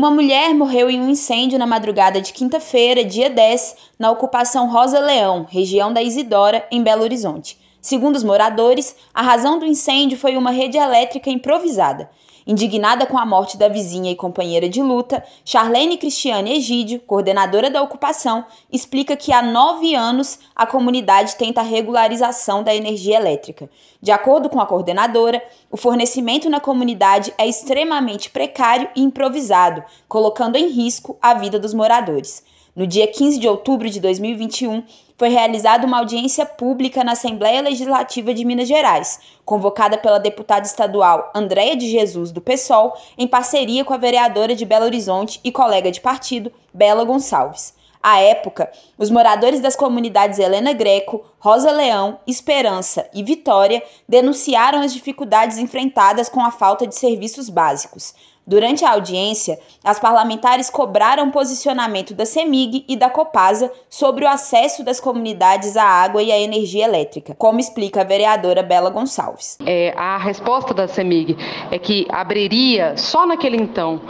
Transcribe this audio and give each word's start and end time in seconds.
Uma 0.00 0.10
mulher 0.10 0.54
morreu 0.54 0.88
em 0.88 0.98
um 0.98 1.10
incêndio 1.10 1.58
na 1.58 1.66
madrugada 1.66 2.22
de 2.22 2.32
quinta-feira, 2.32 3.04
dia 3.04 3.28
10, 3.28 3.76
na 3.98 4.10
ocupação 4.10 4.66
Rosa 4.66 4.98
Leão, 4.98 5.46
região 5.46 5.92
da 5.92 6.02
Isidora, 6.02 6.66
em 6.70 6.82
Belo 6.82 7.02
Horizonte. 7.02 7.58
Segundo 7.80 8.16
os 8.16 8.24
moradores, 8.24 8.94
a 9.14 9.22
razão 9.22 9.58
do 9.58 9.64
incêndio 9.64 10.18
foi 10.18 10.36
uma 10.36 10.50
rede 10.50 10.76
elétrica 10.76 11.30
improvisada. 11.30 12.10
Indignada 12.46 13.06
com 13.06 13.16
a 13.16 13.24
morte 13.24 13.56
da 13.56 13.68
vizinha 13.68 14.10
e 14.10 14.16
companheira 14.16 14.68
de 14.68 14.82
luta, 14.82 15.24
Charlene 15.44 15.96
Cristiane 15.96 16.56
Egídio, 16.56 17.00
coordenadora 17.00 17.70
da 17.70 17.82
ocupação, 17.82 18.44
explica 18.70 19.16
que 19.16 19.32
há 19.32 19.40
nove 19.40 19.94
anos 19.94 20.38
a 20.54 20.66
comunidade 20.66 21.36
tenta 21.36 21.60
a 21.60 21.64
regularização 21.64 22.62
da 22.62 22.74
energia 22.74 23.16
elétrica. 23.16 23.70
De 24.02 24.10
acordo 24.10 24.50
com 24.50 24.60
a 24.60 24.66
coordenadora, 24.66 25.42
o 25.70 25.76
fornecimento 25.76 26.50
na 26.50 26.60
comunidade 26.60 27.32
é 27.38 27.46
extremamente 27.46 28.30
precário 28.30 28.90
e 28.94 29.02
improvisado, 29.02 29.82
colocando 30.08 30.56
em 30.56 30.68
risco 30.68 31.16
a 31.22 31.34
vida 31.34 31.58
dos 31.58 31.72
moradores. 31.72 32.42
No 32.74 32.86
dia 32.86 33.06
15 33.06 33.40
de 33.40 33.48
outubro 33.48 33.90
de 33.90 33.98
2021, 33.98 34.84
foi 35.18 35.28
realizada 35.28 35.86
uma 35.86 35.98
audiência 35.98 36.46
pública 36.46 37.02
na 37.02 37.12
Assembleia 37.12 37.60
Legislativa 37.60 38.32
de 38.32 38.44
Minas 38.44 38.68
Gerais, 38.68 39.20
convocada 39.44 39.98
pela 39.98 40.20
deputada 40.20 40.64
estadual 40.64 41.30
Andréia 41.34 41.76
de 41.76 41.90
Jesus, 41.90 42.30
do 42.30 42.40
PSOL, 42.40 42.96
em 43.18 43.26
parceria 43.26 43.84
com 43.84 43.92
a 43.92 43.98
vereadora 43.98 44.54
de 44.54 44.64
Belo 44.64 44.84
Horizonte 44.84 45.40
e 45.42 45.50
colega 45.50 45.90
de 45.90 46.00
partido, 46.00 46.52
Bela 46.72 47.04
Gonçalves. 47.04 47.74
À 48.02 48.18
época, 48.20 48.70
os 48.96 49.10
moradores 49.10 49.60
das 49.60 49.76
comunidades 49.76 50.38
Helena 50.38 50.72
Greco, 50.72 51.22
Rosa 51.38 51.70
Leão, 51.70 52.18
Esperança 52.26 53.06
e 53.12 53.22
Vitória 53.22 53.82
denunciaram 54.08 54.80
as 54.80 54.92
dificuldades 54.92 55.58
enfrentadas 55.58 56.28
com 56.28 56.40
a 56.40 56.50
falta 56.50 56.86
de 56.86 56.94
serviços 56.94 57.50
básicos. 57.50 58.14
Durante 58.46 58.84
a 58.84 58.92
audiência, 58.92 59.60
as 59.84 60.00
parlamentares 60.00 60.70
cobraram 60.70 61.30
posicionamento 61.30 62.14
da 62.14 62.24
CEMIG 62.26 62.84
e 62.88 62.96
da 62.96 63.08
Copasa 63.08 63.70
sobre 63.88 64.24
o 64.24 64.28
acesso 64.28 64.82
das 64.82 64.98
comunidades 64.98 65.76
à 65.76 65.84
água 65.84 66.22
e 66.22 66.32
à 66.32 66.38
energia 66.38 66.84
elétrica, 66.84 67.34
como 67.38 67.60
explica 67.60 68.00
a 68.00 68.04
vereadora 68.04 68.62
Bela 68.62 68.90
Gonçalves. 68.90 69.58
É, 69.64 69.94
a 69.96 70.16
resposta 70.18 70.72
da 70.72 70.88
CEMIG 70.88 71.36
é 71.70 71.78
que 71.78 72.08
abriria 72.10 72.96
só 72.96 73.26
naquele 73.26 73.58
então 73.58 74.00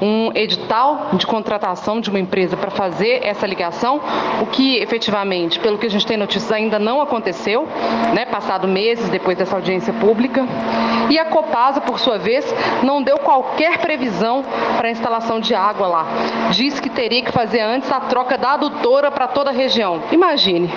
um 0.00 0.30
edital 0.34 1.10
de 1.12 1.26
contratação 1.26 2.00
de 2.00 2.08
uma 2.08 2.18
empresa 2.18 2.56
para 2.56 2.70
fazer 2.70 3.20
essa 3.22 3.46
ligação, 3.46 4.00
o 4.40 4.46
que 4.46 4.78
efetivamente, 4.78 5.58
pelo 5.60 5.78
que 5.78 5.86
a 5.86 5.90
gente 5.90 6.06
tem 6.06 6.16
notícias, 6.16 6.50
ainda 6.52 6.78
não 6.78 7.00
aconteceu, 7.00 7.68
né, 8.14 8.24
passado 8.24 8.66
meses 8.66 9.08
depois 9.08 9.36
dessa 9.36 9.56
audiência 9.56 9.92
pública. 9.92 10.46
E 11.10 11.18
a 11.18 11.24
Copasa, 11.24 11.80
por 11.80 11.98
sua 11.98 12.18
vez, 12.18 12.44
não 12.84 13.02
deu 13.02 13.18
qualquer 13.18 13.78
previsão 13.78 14.44
para 14.76 14.86
a 14.86 14.90
instalação 14.92 15.40
de 15.40 15.54
água 15.54 15.88
lá. 15.88 16.06
Diz 16.52 16.78
que 16.78 16.88
teria 16.88 17.20
que 17.22 17.32
fazer 17.32 17.60
antes 17.60 17.90
a 17.90 17.98
troca 18.00 18.38
da 18.38 18.52
adutora 18.52 19.10
para 19.10 19.26
toda 19.26 19.50
a 19.50 19.52
região. 19.52 20.00
Imagine, 20.12 20.70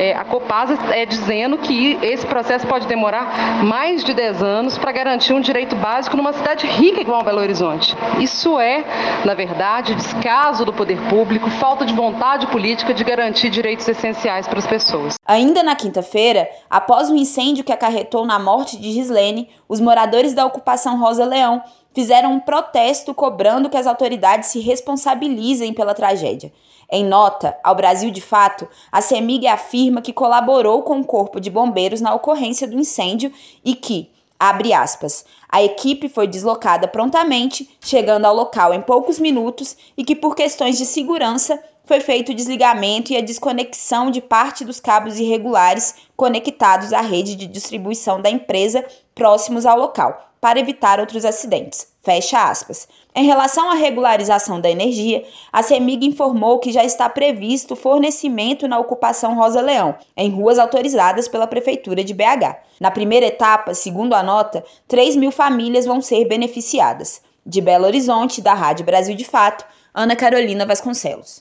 é, 0.00 0.16
a 0.16 0.24
Copasa 0.24 0.76
é 0.92 1.06
dizendo 1.06 1.58
que 1.58 1.96
esse 2.02 2.26
processo 2.26 2.66
pode 2.66 2.88
demorar 2.88 3.62
mais 3.64 4.02
de 4.02 4.12
10 4.12 4.42
anos 4.42 4.76
para 4.76 4.90
garantir 4.90 5.32
um 5.32 5.40
direito 5.40 5.76
básico 5.76 6.16
numa 6.16 6.32
cidade 6.32 6.66
rica 6.66 7.00
igual 7.00 7.22
Belo 7.22 7.40
Horizonte. 7.40 7.96
Isso 8.18 8.58
é, 8.58 8.84
na 9.24 9.34
verdade, 9.34 9.94
descaso 9.94 10.64
do 10.64 10.72
poder 10.72 11.00
público, 11.08 11.48
falta 11.50 11.84
de 11.84 11.94
vontade 11.94 12.48
política 12.48 12.92
de 12.92 13.04
garantir 13.04 13.48
direitos 13.48 13.86
essenciais 13.86 14.48
para 14.48 14.58
as 14.58 14.66
pessoas. 14.66 15.14
Ainda 15.24 15.62
na 15.62 15.76
quinta-feira, 15.76 16.48
após 16.68 17.10
o 17.10 17.14
incêndio 17.14 17.62
que 17.62 17.72
acarretou 17.72 18.26
na 18.26 18.38
morte 18.38 18.76
de 18.76 18.90
Gislene, 18.92 19.48
os 19.68 19.80
moradores 19.80 20.32
da 20.32 20.46
ocupação 20.46 20.98
Rosa 20.98 21.24
Leão 21.24 21.62
fizeram 21.92 22.32
um 22.32 22.40
protesto 22.40 23.12
cobrando 23.12 23.68
que 23.68 23.76
as 23.76 23.86
autoridades 23.86 24.48
se 24.48 24.60
responsabilizem 24.60 25.74
pela 25.74 25.94
tragédia. 25.94 26.52
Em 26.90 27.04
nota 27.04 27.56
ao 27.62 27.74
Brasil 27.74 28.10
de 28.10 28.20
Fato, 28.20 28.66
a 28.90 29.02
CEMIG 29.02 29.46
afirma 29.46 30.00
que 30.00 30.12
colaborou 30.12 30.82
com 30.82 31.00
o 31.00 31.04
Corpo 31.04 31.38
de 31.38 31.50
Bombeiros 31.50 32.00
na 32.00 32.14
ocorrência 32.14 32.66
do 32.66 32.78
incêndio 32.78 33.30
e 33.62 33.74
que, 33.74 34.10
Abre 34.38 34.72
aspas. 34.72 35.24
A 35.48 35.62
equipe 35.62 36.08
foi 36.08 36.26
deslocada 36.26 36.86
prontamente, 36.86 37.68
chegando 37.80 38.24
ao 38.24 38.34
local 38.34 38.72
em 38.72 38.80
poucos 38.80 39.18
minutos 39.18 39.76
e 39.96 40.04
que, 40.04 40.14
por 40.14 40.36
questões 40.36 40.78
de 40.78 40.86
segurança, 40.86 41.60
foi 41.84 42.00
feito 42.00 42.30
o 42.32 42.34
desligamento 42.34 43.12
e 43.12 43.16
a 43.16 43.22
desconexão 43.22 44.10
de 44.10 44.20
parte 44.20 44.64
dos 44.64 44.78
cabos 44.78 45.18
irregulares 45.18 45.94
conectados 46.14 46.92
à 46.92 47.00
rede 47.00 47.34
de 47.34 47.46
distribuição 47.46 48.20
da 48.20 48.30
empresa 48.30 48.84
próximos 49.14 49.64
ao 49.66 49.78
local, 49.78 50.27
para 50.40 50.58
evitar 50.60 51.00
outros 51.00 51.24
acidentes. 51.24 51.88
Fecha 52.02 52.48
aspas. 52.48 52.88
Em 53.14 53.24
relação 53.26 53.70
à 53.70 53.74
regularização 53.74 54.60
da 54.60 54.70
energia, 54.70 55.24
a 55.52 55.62
CEMIG 55.62 56.06
informou 56.06 56.58
que 56.58 56.72
já 56.72 56.84
está 56.84 57.08
previsto 57.08 57.76
fornecimento 57.76 58.66
na 58.66 58.78
ocupação 58.78 59.34
Rosa 59.34 59.60
Leão, 59.60 59.94
em 60.16 60.30
ruas 60.30 60.58
autorizadas 60.58 61.28
pela 61.28 61.46
Prefeitura 61.46 62.02
de 62.02 62.14
BH. 62.14 62.56
Na 62.80 62.90
primeira 62.90 63.26
etapa, 63.26 63.74
segundo 63.74 64.14
a 64.14 64.22
nota, 64.22 64.64
3 64.86 65.16
mil 65.16 65.30
famílias 65.30 65.84
vão 65.84 66.00
ser 66.00 66.26
beneficiadas. 66.26 67.20
De 67.44 67.60
Belo 67.60 67.86
Horizonte, 67.86 68.40
da 68.40 68.54
Rádio 68.54 68.86
Brasil 68.86 69.16
de 69.16 69.24
Fato, 69.24 69.66
Ana 69.92 70.14
Carolina 70.14 70.64
Vasconcelos. 70.64 71.36